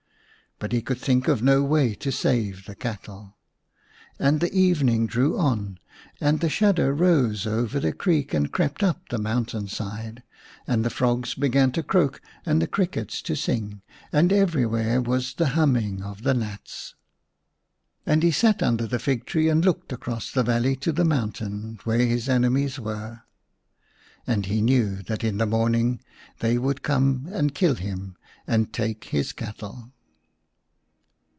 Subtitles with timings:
[0.63, 3.35] But he could think of no way to save the cattle.
[4.19, 5.79] And the evening drew on,
[6.19, 10.21] and the shadow rose over the creek 1 and crept up the mountain side;
[10.67, 13.81] and the frogs began to croak and the crickets to sing,
[14.13, 16.93] and everywhere was the humming of the gnats.
[18.05, 21.79] And he sat under the fig tree and looked across the valley to the mountain
[21.85, 23.23] where his enemies were;
[24.27, 26.01] and he knew that in the morning
[26.37, 28.15] they would come and kill him
[28.45, 29.91] and take his cattle.